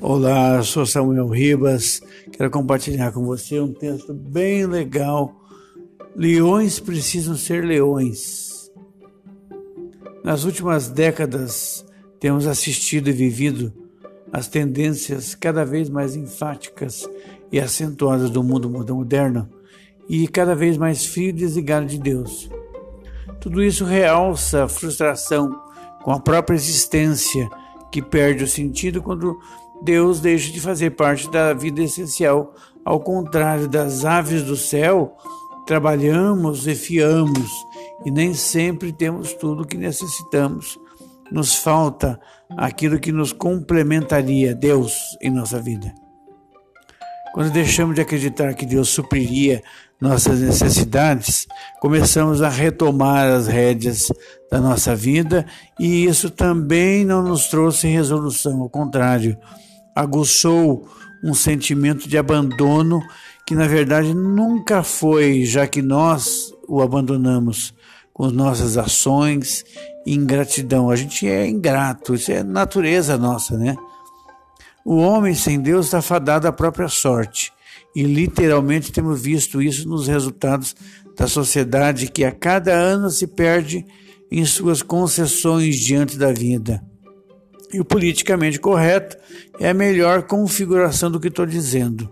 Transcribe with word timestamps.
Olá, 0.00 0.62
sou 0.62 0.86
Samuel 0.86 1.26
Ribas. 1.26 2.00
Quero 2.32 2.48
compartilhar 2.52 3.10
com 3.10 3.24
você 3.24 3.58
um 3.58 3.72
texto 3.72 4.14
bem 4.14 4.64
legal. 4.64 5.34
Leões 6.14 6.78
precisam 6.78 7.34
ser 7.34 7.64
leões. 7.64 8.70
Nas 10.22 10.44
últimas 10.44 10.88
décadas, 10.88 11.84
temos 12.20 12.46
assistido 12.46 13.08
e 13.08 13.12
vivido 13.12 13.72
as 14.32 14.46
tendências 14.46 15.34
cada 15.34 15.64
vez 15.64 15.90
mais 15.90 16.14
enfáticas 16.14 17.08
e 17.50 17.58
acentuadas 17.58 18.30
do 18.30 18.42
mundo 18.42 18.70
moderno 18.70 19.48
e 20.08 20.28
cada 20.28 20.54
vez 20.54 20.78
mais 20.78 21.06
frio 21.06 21.30
e 21.30 21.32
desligado 21.32 21.86
de 21.86 21.98
Deus. 21.98 22.48
Tudo 23.40 23.60
isso 23.60 23.84
realça 23.84 24.62
a 24.62 24.68
frustração 24.68 25.60
com 26.04 26.12
a 26.12 26.20
própria 26.20 26.54
existência, 26.54 27.48
que 27.90 28.00
perde 28.00 28.44
o 28.44 28.48
sentido 28.48 29.02
quando 29.02 29.38
Deus 29.82 30.20
deixa 30.20 30.52
de 30.52 30.60
fazer 30.60 30.90
parte 30.90 31.30
da 31.30 31.54
vida 31.54 31.82
essencial. 31.82 32.54
Ao 32.84 33.00
contrário 33.00 33.68
das 33.68 34.04
aves 34.04 34.42
do 34.42 34.56
céu, 34.56 35.16
trabalhamos 35.66 36.66
e 36.66 36.74
fiamos 36.74 37.50
e 38.04 38.10
nem 38.10 38.34
sempre 38.34 38.92
temos 38.92 39.34
tudo 39.34 39.62
o 39.62 39.66
que 39.66 39.76
necessitamos. 39.76 40.78
Nos 41.30 41.56
falta 41.56 42.18
aquilo 42.56 42.98
que 42.98 43.12
nos 43.12 43.32
complementaria 43.32 44.54
Deus 44.54 44.94
em 45.20 45.30
nossa 45.30 45.60
vida. 45.60 45.92
Quando 47.34 47.52
deixamos 47.52 47.94
de 47.94 48.00
acreditar 48.00 48.54
que 48.54 48.64
Deus 48.64 48.88
supriria 48.88 49.62
nossas 50.00 50.40
necessidades, 50.40 51.46
começamos 51.80 52.40
a 52.40 52.48
retomar 52.48 53.28
as 53.28 53.46
rédeas 53.46 54.10
da 54.50 54.60
nossa 54.60 54.96
vida 54.96 55.44
e 55.78 56.04
isso 56.06 56.30
também 56.30 57.04
não 57.04 57.22
nos 57.22 57.48
trouxe 57.48 57.86
resolução, 57.88 58.62
ao 58.62 58.70
contrário, 58.70 59.36
aguçou 59.98 60.88
um 61.24 61.34
sentimento 61.34 62.08
de 62.08 62.16
abandono 62.16 63.00
que 63.44 63.54
na 63.54 63.66
verdade 63.66 64.14
nunca 64.14 64.84
foi, 64.84 65.44
já 65.44 65.66
que 65.66 65.82
nós 65.82 66.52
o 66.68 66.80
abandonamos 66.80 67.74
com 68.12 68.30
nossas 68.30 68.76
ações 68.76 69.64
e 70.06 70.14
ingratidão. 70.14 70.88
A 70.88 70.94
gente 70.94 71.26
é 71.26 71.48
ingrato, 71.48 72.14
isso 72.14 72.30
é 72.30 72.44
natureza 72.44 73.18
nossa, 73.18 73.56
né? 73.56 73.74
O 74.84 74.98
homem 74.98 75.34
sem 75.34 75.60
Deus 75.60 75.86
está 75.86 76.00
fadado 76.00 76.46
à 76.46 76.52
própria 76.52 76.88
sorte. 76.88 77.52
E 77.94 78.02
literalmente 78.04 78.92
temos 78.92 79.20
visto 79.20 79.60
isso 79.60 79.88
nos 79.88 80.06
resultados 80.06 80.76
da 81.16 81.26
sociedade 81.26 82.08
que 82.08 82.24
a 82.24 82.30
cada 82.30 82.72
ano 82.72 83.10
se 83.10 83.26
perde 83.26 83.84
em 84.30 84.44
suas 84.44 84.80
concessões 84.80 85.76
diante 85.76 86.16
da 86.16 86.32
vida. 86.32 86.87
E 87.72 87.80
o 87.80 87.84
politicamente 87.84 88.58
correto 88.58 89.16
é 89.58 89.70
a 89.70 89.74
melhor 89.74 90.22
configuração 90.22 91.10
do 91.10 91.20
que 91.20 91.28
estou 91.28 91.44
dizendo. 91.44 92.08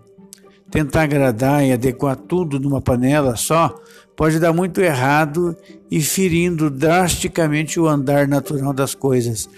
Tentar 0.70 1.02
agradar 1.02 1.64
e 1.64 1.72
adequar 1.72 2.16
tudo 2.16 2.58
numa 2.58 2.80
panela 2.80 3.36
só 3.36 3.74
pode 4.16 4.38
dar 4.38 4.52
muito 4.52 4.80
errado 4.80 5.56
e 5.90 6.00
ferindo 6.02 6.68
drasticamente 6.68 7.78
o 7.78 7.86
andar 7.86 8.26
natural 8.26 8.72
das 8.72 8.94
coisas. 8.94 9.48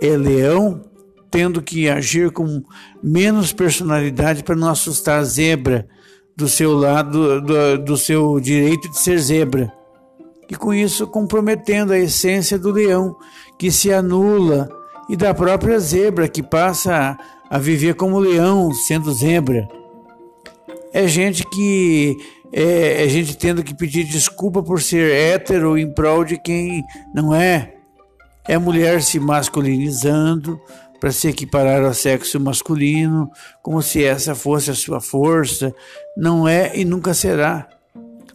É 0.00 0.16
leão 0.16 0.82
tendo 1.30 1.62
que 1.62 1.88
agir 1.88 2.30
com 2.30 2.62
menos 3.02 3.52
personalidade 3.52 4.42
para 4.42 4.56
não 4.56 4.70
assustar 4.70 5.20
a 5.20 5.24
zebra 5.24 5.86
do 6.36 6.48
seu 6.48 6.72
lado, 6.72 7.40
do, 7.40 7.78
do 7.78 7.96
seu 7.96 8.38
direito 8.40 8.88
de 8.90 8.98
ser 8.98 9.18
zebra. 9.18 9.72
E 10.48 10.54
com 10.54 10.72
isso 10.72 11.06
comprometendo 11.06 11.92
a 11.92 11.98
essência 11.98 12.58
do 12.58 12.70
leão, 12.70 13.16
que 13.58 13.70
se 13.70 13.92
anula 13.92 14.68
e 15.08 15.16
da 15.16 15.32
própria 15.32 15.78
zebra 15.78 16.28
que 16.28 16.42
passa 16.42 17.16
a 17.50 17.58
viver 17.58 17.94
como 17.94 18.18
leão, 18.18 18.72
sendo 18.72 19.12
zebra. 19.12 19.68
É 20.92 21.06
gente 21.06 21.44
que 21.44 22.16
é, 22.52 23.04
é, 23.04 23.08
gente 23.08 23.36
tendo 23.36 23.62
que 23.62 23.74
pedir 23.74 24.04
desculpa 24.04 24.62
por 24.62 24.80
ser 24.80 25.10
hétero 25.12 25.76
em 25.76 25.92
prol 25.92 26.24
de 26.24 26.38
quem 26.38 26.82
não 27.14 27.34
é. 27.34 27.74
É 28.46 28.56
mulher 28.56 29.02
se 29.02 29.20
masculinizando 29.20 30.58
para 30.98 31.12
se 31.12 31.28
equiparar 31.28 31.84
ao 31.84 31.92
sexo 31.94 32.40
masculino, 32.40 33.30
como 33.62 33.82
se 33.82 34.02
essa 34.02 34.34
fosse 34.34 34.70
a 34.70 34.74
sua 34.74 35.00
força. 35.00 35.74
Não 36.16 36.48
é 36.48 36.72
e 36.74 36.84
nunca 36.84 37.12
será. 37.12 37.68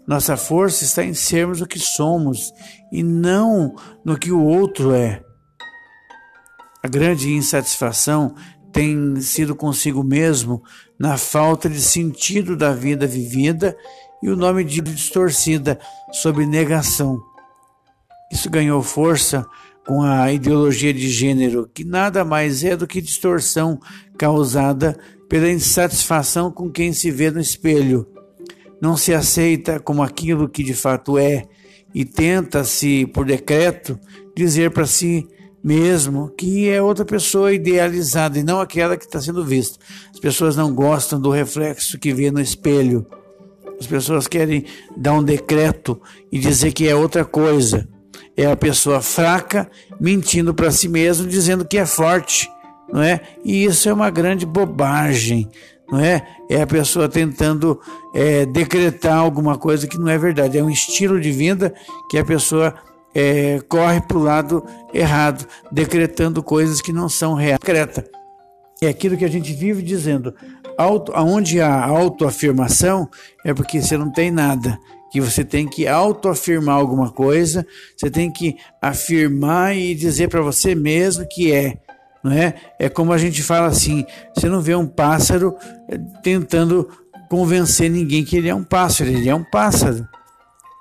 Nossa 0.05 0.37
força 0.37 0.83
está 0.83 1.03
em 1.03 1.13
sermos 1.13 1.61
o 1.61 1.65
que 1.65 1.79
somos 1.79 2.53
e 2.91 3.01
não 3.01 3.73
no 4.05 4.17
que 4.17 4.31
o 4.31 4.43
outro 4.43 4.93
é. 4.93 5.21
A 6.83 6.89
grande 6.89 7.31
insatisfação 7.31 8.35
tem 8.73 9.15
sido 9.21 9.55
consigo 9.55 10.03
mesmo 10.03 10.61
na 10.99 11.15
falta 11.15 11.69
de 11.69 11.79
sentido 11.79 12.57
da 12.57 12.73
vida 12.73 13.07
vivida 13.07 13.77
e 14.21 14.29
o 14.29 14.35
nome 14.35 14.65
de 14.65 14.81
distorcida 14.81 15.79
sob 16.11 16.45
negação. 16.45 17.23
Isso 18.29 18.49
ganhou 18.49 18.83
força 18.83 19.45
com 19.87 20.01
a 20.01 20.29
ideologia 20.33 20.93
de 20.93 21.09
gênero, 21.09 21.69
que 21.73 21.85
nada 21.85 22.25
mais 22.25 22.65
é 22.65 22.75
do 22.75 22.85
que 22.85 22.99
distorção 22.99 23.79
causada 24.17 24.97
pela 25.29 25.49
insatisfação 25.49 26.51
com 26.51 26.69
quem 26.69 26.91
se 26.91 27.09
vê 27.11 27.31
no 27.31 27.39
espelho. 27.39 28.05
Não 28.81 28.97
se 28.97 29.13
aceita 29.13 29.79
como 29.79 30.03
aquilo 30.03 30.49
que 30.49 30.63
de 30.63 30.73
fato 30.73 31.17
é 31.17 31.45
e 31.95 32.03
tenta-se, 32.03 33.05
por 33.05 33.25
decreto, 33.25 33.97
dizer 34.35 34.71
para 34.71 34.85
si 34.85 35.25
mesmo 35.63 36.29
que 36.37 36.69
é 36.69 36.81
outra 36.81 37.05
pessoa 37.05 37.53
idealizada 37.53 38.37
e 38.37 38.43
não 38.43 38.59
aquela 38.59 38.97
que 38.97 39.05
está 39.05 39.21
sendo 39.21 39.45
vista. 39.45 39.79
As 40.13 40.19
pessoas 40.19 40.55
não 40.55 40.73
gostam 40.73 41.21
do 41.21 41.29
reflexo 41.29 41.97
que 41.97 42.13
vê 42.13 42.29
no 42.29 42.41
espelho. 42.41 43.05
As 43.79 43.87
pessoas 43.87 44.27
querem 44.27 44.65
dar 44.97 45.13
um 45.13 45.23
decreto 45.23 45.99
e 46.31 46.37
dizer 46.37 46.73
que 46.73 46.87
é 46.87 46.95
outra 46.95 47.23
coisa. 47.23 47.87
É 48.35 48.45
a 48.45 48.55
pessoa 48.55 49.01
fraca 49.01 49.69
mentindo 49.99 50.53
para 50.53 50.71
si 50.71 50.89
mesmo, 50.89 51.27
dizendo 51.27 51.65
que 51.65 51.77
é 51.77 51.85
forte, 51.85 52.49
não 52.91 53.01
é? 53.01 53.21
E 53.43 53.63
isso 53.63 53.87
é 53.87 53.93
uma 53.93 54.09
grande 54.09 54.45
bobagem, 54.45 55.47
não 55.89 55.99
é? 55.99 56.25
É 56.49 56.61
a 56.61 56.67
pessoa 56.67 57.07
tentando 57.07 57.79
é, 58.13 58.45
decretar 58.45 59.17
alguma 59.17 59.57
coisa 59.57 59.87
que 59.87 59.97
não 59.97 60.09
é 60.09 60.17
verdade. 60.17 60.57
É 60.57 60.63
um 60.63 60.69
estilo 60.69 61.21
de 61.21 61.31
vida 61.31 61.73
que 62.09 62.17
a 62.17 62.25
pessoa 62.25 62.73
é, 63.13 63.59
corre 63.67 64.01
para 64.01 64.17
o 64.17 64.23
lado 64.23 64.65
errado, 64.93 65.47
decretando 65.71 66.41
coisas 66.41 66.81
que 66.81 66.91
não 66.91 67.07
são 67.07 67.33
reais. 67.33 67.59
É 68.81 68.87
aquilo 68.87 69.17
que 69.17 69.25
a 69.25 69.29
gente 69.29 69.53
vive 69.53 69.81
dizendo. 69.81 70.33
Auto, 70.77 71.13
onde 71.15 71.61
há 71.61 71.85
autoafirmação 71.85 73.07
é 73.45 73.53
porque 73.53 73.81
você 73.81 73.97
não 73.97 74.11
tem 74.11 74.31
nada. 74.31 74.77
Que 75.11 75.21
você 75.21 75.45
tem 75.45 75.67
que 75.67 75.87
autoafirmar 75.87 76.75
alguma 76.75 77.11
coisa, 77.11 77.65
você 77.95 78.09
tem 78.09 78.31
que 78.31 78.57
afirmar 78.81 79.77
e 79.77 79.93
dizer 79.93 80.27
para 80.27 80.41
você 80.41 80.73
mesmo 80.73 81.27
que 81.29 81.53
é. 81.53 81.77
Não 82.23 82.31
é? 82.31 82.55
É 82.79 82.89
como 82.89 83.13
a 83.13 83.17
gente 83.17 83.43
fala 83.43 83.67
assim: 83.67 84.05
você 84.33 84.49
não 84.49 84.59
vê 84.59 84.73
um 84.73 84.87
pássaro 84.87 85.55
é, 85.87 85.99
tentando 86.23 86.89
convencer 87.29 87.91
ninguém 87.91 88.25
que 88.25 88.35
ele 88.35 88.49
é 88.49 88.55
um 88.55 88.63
pássaro, 88.63 89.11
ele 89.11 89.29
é 89.29 89.35
um 89.35 89.43
pássaro. 89.43 90.07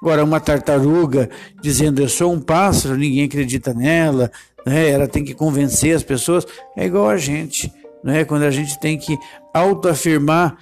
Agora, 0.03 0.25
uma 0.25 0.41
tartaruga 0.41 1.31
dizendo 1.63 2.03
eu 2.03 2.09
sou 2.09 2.33
um 2.33 2.41
pássaro, 2.41 2.97
ninguém 2.97 3.27
acredita 3.27 3.73
nela, 3.73 4.33
né? 4.67 4.91
ela 4.91 5.07
tem 5.07 5.23
que 5.23 5.33
convencer 5.33 5.95
as 5.95 6.03
pessoas, 6.03 6.45
é 6.77 6.87
igual 6.87 7.09
a 7.09 7.17
gente. 7.17 7.73
Né? 8.03 8.25
Quando 8.25 8.43
a 8.43 8.51
gente 8.51 8.81
tem 8.81 8.99
que 8.99 9.17
autoafirmar, 9.55 10.57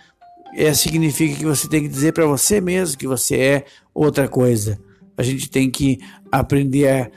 é, 0.54 0.74
significa 0.74 1.38
que 1.38 1.46
você 1.46 1.66
tem 1.66 1.80
que 1.80 1.88
dizer 1.88 2.12
para 2.12 2.26
você 2.26 2.60
mesmo 2.60 2.98
que 2.98 3.06
você 3.06 3.36
é 3.36 3.64
outra 3.94 4.28
coisa. 4.28 4.78
A 5.16 5.22
gente 5.22 5.48
tem 5.48 5.70
que 5.70 5.98
aprender 6.30 7.10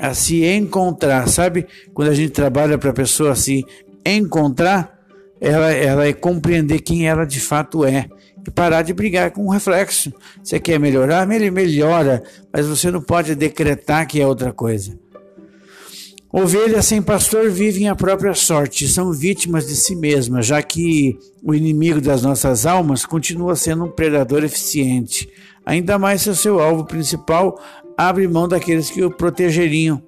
a, 0.00 0.08
a 0.08 0.14
se 0.14 0.46
encontrar, 0.46 1.28
sabe? 1.28 1.66
Quando 1.92 2.08
a 2.08 2.14
gente 2.14 2.30
trabalha 2.30 2.78
para 2.78 2.88
a 2.88 2.94
pessoa 2.94 3.36
se 3.36 3.62
encontrar, 4.02 4.98
ela, 5.38 5.70
ela 5.72 6.06
é 6.06 6.14
compreender 6.14 6.80
quem 6.80 7.06
ela 7.06 7.26
de 7.26 7.38
fato 7.38 7.84
é 7.84 8.08
parar 8.50 8.82
de 8.82 8.92
brigar 8.92 9.30
com 9.30 9.46
o 9.46 9.50
reflexo. 9.50 10.12
Você 10.42 10.58
quer 10.58 10.78
melhorar? 10.78 11.30
Ele 11.30 11.50
melhora, 11.50 12.22
mas 12.52 12.66
você 12.66 12.90
não 12.90 13.00
pode 13.00 13.34
decretar 13.34 14.06
que 14.06 14.20
é 14.20 14.26
outra 14.26 14.52
coisa. 14.52 14.98
Ovelhas 16.32 16.86
sem 16.86 17.00
pastor 17.00 17.50
vivem 17.50 17.88
a 17.88 17.94
própria 17.94 18.34
sorte, 18.34 18.86
são 18.88 19.12
vítimas 19.12 19.66
de 19.66 19.74
si 19.74 19.96
mesmas, 19.96 20.44
já 20.44 20.60
que 20.60 21.18
o 21.42 21.54
inimigo 21.54 22.00
das 22.00 22.22
nossas 22.22 22.66
almas 22.66 23.06
continua 23.06 23.56
sendo 23.56 23.84
um 23.84 23.90
predador 23.90 24.44
eficiente. 24.44 25.28
Ainda 25.64 25.98
mais 25.98 26.22
se 26.22 26.30
o 26.30 26.34
seu 26.34 26.60
alvo 26.60 26.84
principal 26.84 27.58
abre 27.96 28.28
mão 28.28 28.46
daqueles 28.46 28.90
que 28.90 29.02
o 29.02 29.10
protegeriam. 29.10 30.02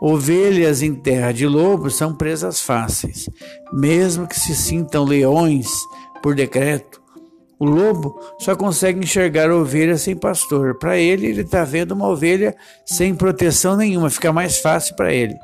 Ovelhas 0.00 0.82
em 0.82 0.94
terra 0.94 1.32
de 1.32 1.46
lobos 1.46 1.96
são 1.96 2.14
presas 2.14 2.60
fáceis, 2.60 3.28
mesmo 3.72 4.26
que 4.26 4.38
se 4.38 4.54
sintam 4.54 5.04
leões 5.04 5.68
por 6.22 6.34
decreto. 6.34 7.02
O 7.58 7.64
lobo 7.64 8.18
só 8.38 8.54
consegue 8.54 9.00
enxergar 9.00 9.50
ovelha 9.50 9.96
sem 9.96 10.14
pastor. 10.14 10.78
Para 10.78 10.98
ele, 10.98 11.26
ele 11.26 11.40
está 11.40 11.64
vendo 11.64 11.92
uma 11.92 12.08
ovelha 12.08 12.54
sem 12.84 13.14
proteção 13.14 13.76
nenhuma, 13.76 14.10
fica 14.10 14.32
mais 14.32 14.58
fácil 14.58 14.94
para 14.94 15.12
ele. 15.12 15.34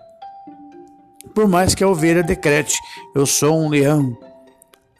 por 1.35 1.49
mais 1.49 1.75
que 1.75 1.82
a 1.82 1.88
ovelha 1.88 2.23
decrete: 2.23 2.79
Eu 3.14 3.25
sou 3.25 3.59
um 3.59 3.69
leão. 3.69 4.17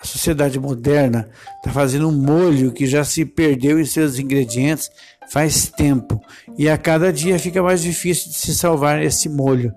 A 0.01 0.05
sociedade 0.05 0.59
moderna 0.59 1.29
está 1.59 1.71
fazendo 1.71 2.09
um 2.09 2.13
molho 2.13 2.73
que 2.73 2.87
já 2.87 3.05
se 3.05 3.25
perdeu 3.25 3.79
em 3.79 3.85
seus 3.85 4.19
ingredientes 4.19 4.91
faz 5.33 5.67
tempo 5.69 6.21
e 6.59 6.69
a 6.69 6.77
cada 6.77 7.11
dia 7.11 7.39
fica 7.39 7.63
mais 7.63 7.81
difícil 7.81 8.31
de 8.31 8.37
se 8.37 8.55
salvar 8.55 9.03
esse 9.03 9.31
molho. 9.31 9.75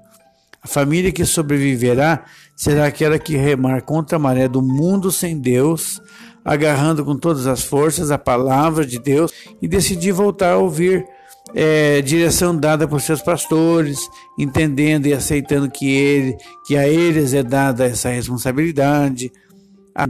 A 0.61 0.67
família 0.67 1.11
que 1.11 1.23
sobreviverá 1.25 2.25
será 2.55 2.87
aquela 2.87 3.17
que 3.17 3.37
remar 3.37 3.83
contra 3.83 4.17
a 4.17 4.19
maré 4.19 4.47
do 4.47 4.61
mundo 4.61 5.11
sem 5.11 5.39
Deus, 5.39 6.01
agarrando 6.45 7.03
com 7.03 7.17
todas 7.17 7.47
as 7.47 7.63
forças 7.63 8.11
a 8.11 8.19
palavra 8.19 8.85
de 8.85 8.99
Deus 8.99 9.33
e 9.59 9.67
decidir 9.67 10.11
voltar 10.11 10.51
a 10.51 10.57
ouvir 10.57 11.03
é, 11.55 12.01
direção 12.01 12.55
dada 12.55 12.87
por 12.87 13.01
seus 13.01 13.21
pastores, 13.21 13.99
entendendo 14.37 15.07
e 15.07 15.13
aceitando 15.13 15.69
que 15.69 15.89
ele, 15.89 16.37
que 16.67 16.77
a 16.77 16.87
eles 16.87 17.33
é 17.33 17.41
dada 17.41 17.85
essa 17.85 18.09
responsabilidade, 18.09 19.31
a, 19.95 20.05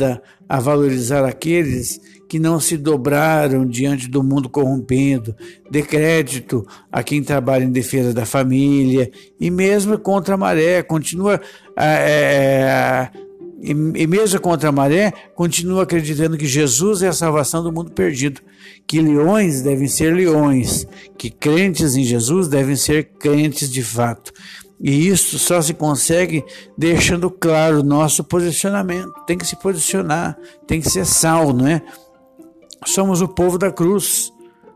a 0.50 0.60
valorizar 0.60 1.24
aqueles 1.24 2.02
que 2.28 2.40
não 2.40 2.60
se 2.60 2.76
dobraram 2.76 3.66
diante 3.66 4.08
do 4.10 4.24
mundo 4.24 4.50
corrompendo, 4.50 5.36
dê 5.70 5.84
crédito 5.84 6.66
a 6.92 7.04
quem 7.04 7.24
trabalha 7.24 7.64
em 7.64 7.72
defesa 7.72 8.14
da 8.14 8.26
família 8.26 9.12
e 9.40 9.52
mesmo 9.52 9.98
contra 10.00 10.34
a 10.34 10.38
maré, 10.38 10.82
continua 10.82 11.40
é, 11.78 13.10
e, 13.62 13.72
e 13.72 14.08
mesmo 14.08 14.40
contra 14.40 14.70
a 14.70 14.72
maré, 14.72 15.14
continua 15.34 15.84
acreditando 15.84 16.38
que 16.38 16.46
Jesus 16.46 17.02
é 17.02 17.08
a 17.08 17.14
salvação 17.14 17.64
do 17.64 17.72
mundo 17.72 17.92
perdido, 17.92 18.42
que 18.86 19.02
leões 19.02 19.62
devem 19.62 19.88
ser 19.88 20.14
leões, 20.14 20.86
que 21.18 21.30
crentes 21.30 21.96
em 21.96 22.04
Jesus 22.04 22.48
devem 22.48 22.76
ser 22.76 23.06
crentes 23.20 23.72
de 23.72 23.84
fato. 23.84 24.32
E 24.80 25.08
isso 25.08 25.40
só 25.40 25.62
se 25.62 25.74
consegue 25.74 26.44
deixando 26.78 27.32
claro 27.32 27.80
o 27.80 27.84
nosso 27.84 28.24
posicionamento. 28.24 29.14
Tem 29.26 29.38
que 29.38 29.48
se 29.48 29.56
posicionar, 29.56 30.38
tem 30.68 30.82
que 30.82 30.90
ser 30.90 31.06
sal, 31.06 31.54
não 31.54 31.66
é? 31.66 31.82
Somos 32.86 33.22
o 33.22 33.28
povo 33.28 33.58
da 33.58 33.72
cruz, 33.72 34.32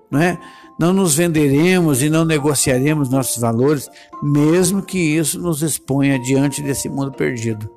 não 0.09 0.21
é? 0.21 0.39
Não 0.79 0.93
nos 0.93 1.15
venderemos 1.15 2.01
e 2.01 2.09
não 2.09 2.23
negociaremos 2.23 3.09
nossos 3.09 3.41
valores, 3.41 3.89
mesmo 4.23 4.81
que 4.81 4.97
isso 4.97 5.37
nos 5.37 5.61
exponha 5.61 6.17
diante 6.17 6.61
desse 6.61 6.87
mundo 6.87 7.11
perdido. 7.11 7.69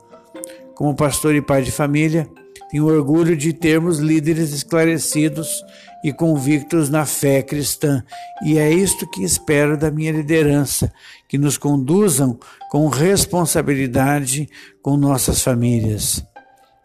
Como 0.82 0.96
pastor 0.96 1.32
e 1.36 1.40
pai 1.40 1.62
de 1.62 1.70
família, 1.70 2.28
tenho 2.68 2.86
orgulho 2.86 3.36
de 3.36 3.52
termos 3.52 4.00
líderes 4.00 4.52
esclarecidos 4.52 5.64
e 6.02 6.12
convictos 6.12 6.90
na 6.90 7.06
fé 7.06 7.40
cristã, 7.40 8.02
e 8.44 8.58
é 8.58 8.68
isto 8.68 9.08
que 9.08 9.22
espero 9.22 9.78
da 9.78 9.92
minha 9.92 10.10
liderança, 10.10 10.92
que 11.28 11.38
nos 11.38 11.56
conduzam 11.56 12.36
com 12.68 12.88
responsabilidade 12.88 14.48
com 14.82 14.96
nossas 14.96 15.40
famílias. 15.40 16.26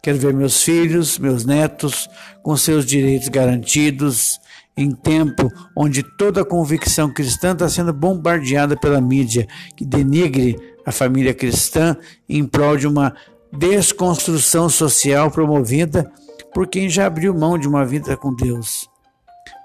Quero 0.00 0.18
ver 0.18 0.32
meus 0.32 0.62
filhos, 0.62 1.18
meus 1.18 1.44
netos, 1.44 2.08
com 2.40 2.56
seus 2.56 2.86
direitos 2.86 3.26
garantidos, 3.26 4.38
em 4.76 4.92
tempo 4.92 5.50
onde 5.76 6.04
toda 6.16 6.42
a 6.42 6.44
convicção 6.44 7.12
cristã 7.12 7.50
está 7.50 7.68
sendo 7.68 7.92
bombardeada 7.92 8.76
pela 8.76 9.00
mídia, 9.00 9.48
que 9.76 9.84
denigre 9.84 10.56
a 10.86 10.92
família 10.92 11.34
cristã 11.34 11.96
em 12.28 12.46
prol 12.46 12.76
de 12.76 12.86
uma 12.86 13.12
desconstrução 13.52 14.68
social 14.68 15.30
promovida 15.30 16.10
por 16.52 16.66
quem 16.66 16.88
já 16.88 17.06
abriu 17.06 17.34
mão 17.34 17.58
de 17.58 17.68
uma 17.68 17.84
vida 17.84 18.16
com 18.16 18.34
Deus. 18.34 18.88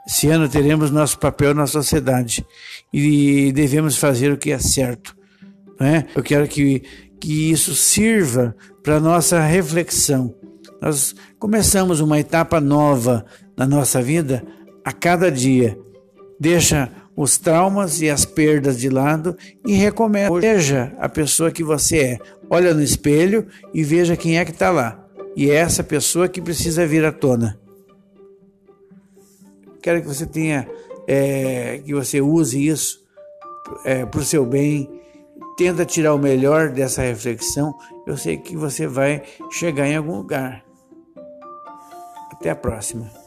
Esse 0.05 0.27
ano 0.27 0.49
teremos 0.49 0.91
nosso 0.91 1.17
papel 1.17 1.53
na 1.53 1.65
sociedade 1.65 2.45
e 2.91 3.51
devemos 3.53 3.97
fazer 3.97 4.31
o 4.31 4.37
que 4.37 4.51
é 4.51 4.59
certo. 4.59 5.15
Né? 5.79 6.05
Eu 6.15 6.21
quero 6.21 6.47
que, 6.47 6.81
que 7.19 7.51
isso 7.51 7.73
sirva 7.73 8.55
para 8.83 8.99
nossa 8.99 9.39
reflexão. 9.39 10.35
Nós 10.81 11.15
começamos 11.39 12.01
uma 12.01 12.19
etapa 12.19 12.59
nova 12.59 13.25
na 13.55 13.65
nossa 13.65 14.01
vida 14.01 14.43
a 14.83 14.91
cada 14.91 15.31
dia. 15.31 15.77
Deixa 16.37 16.91
os 17.15 17.37
traumas 17.37 18.01
e 18.01 18.09
as 18.09 18.25
perdas 18.25 18.79
de 18.79 18.89
lado 18.89 19.37
e 19.65 19.73
recomeça. 19.73 20.33
Veja 20.39 20.93
a 20.99 21.07
pessoa 21.07 21.51
que 21.51 21.63
você 21.63 21.97
é. 21.97 22.19
Olha 22.53 22.71
no 22.71 22.83
espelho 22.83 23.47
e 23.73 23.83
veja 23.83 24.15
quem 24.15 24.37
é 24.37 24.45
que 24.45 24.51
está 24.51 24.69
lá. 24.69 25.03
E 25.35 25.49
é 25.49 25.55
essa 25.55 25.83
pessoa 25.83 26.29
que 26.29 26.39
precisa 26.39 26.85
vir 26.85 27.03
à 27.03 27.11
tona. 27.11 27.59
Quero 29.81 29.99
que 30.03 30.07
você 30.07 30.27
tenha, 30.27 30.69
é, 31.07 31.81
que 31.83 31.95
você 31.95 32.21
use 32.21 32.63
isso 32.63 33.03
é, 33.83 34.05
para 34.05 34.19
o 34.19 34.23
seu 34.23 34.45
bem. 34.45 34.87
Tenta 35.57 35.83
tirar 35.83 36.13
o 36.13 36.19
melhor 36.19 36.69
dessa 36.69 37.01
reflexão. 37.01 37.73
Eu 38.05 38.15
sei 38.17 38.37
que 38.37 38.55
você 38.55 38.85
vai 38.85 39.23
chegar 39.49 39.87
em 39.87 39.95
algum 39.95 40.17
lugar. 40.17 40.63
Até 42.31 42.51
a 42.51 42.55
próxima. 42.55 43.22